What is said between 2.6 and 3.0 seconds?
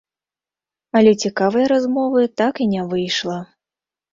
і не